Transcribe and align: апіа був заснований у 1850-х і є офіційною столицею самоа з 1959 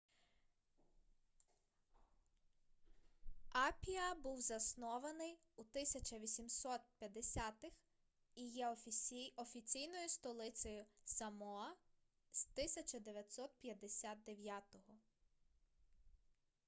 апіа 3.55 4.15
був 4.23 4.41
заснований 4.41 5.37
у 5.55 5.63
1850-х 5.63 7.71
і 8.35 8.43
є 8.45 8.75
офіційною 9.49 10.09
столицею 10.09 10.85
самоа 11.05 11.69
з 12.31 12.45
1959 12.55 14.63